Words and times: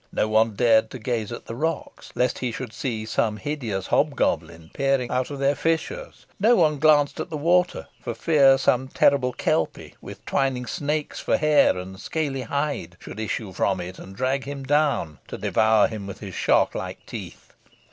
No 0.11 0.27
one 0.27 0.55
dared 0.55 0.89
to 0.89 0.97
gaze 0.97 1.31
at 1.31 1.45
the 1.45 1.53
rocks, 1.53 2.09
lest 2.15 2.39
he 2.39 2.51
should 2.51 2.73
see 2.73 3.05
some 3.05 3.37
hideous 3.37 3.85
hobgoblin 3.85 4.71
peering 4.73 5.11
out 5.11 5.29
of 5.29 5.37
their 5.37 5.53
fissures. 5.53 6.25
No 6.39 6.55
one 6.55 6.79
glanced 6.79 7.19
at 7.19 7.29
the 7.29 7.37
water, 7.37 7.85
for 8.01 8.15
fear 8.15 8.57
some 8.57 8.87
terrible 8.87 9.31
kelpy, 9.31 9.93
with 10.01 10.25
twining 10.25 10.65
snakes 10.65 11.19
for 11.19 11.37
hair 11.37 11.77
and 11.77 11.99
scaly 11.99 12.41
hide, 12.41 12.97
should 12.99 13.19
issue 13.19 13.53
from 13.53 13.79
it 13.79 13.99
and 13.99 14.15
drag 14.15 14.45
him 14.45 14.63
down 14.63 15.19
to 15.27 15.37
devour 15.37 15.87
him 15.87 16.07
with 16.07 16.19
his 16.19 16.33
shark 16.33 16.73
like 16.73 17.05
teeth. 17.05 17.53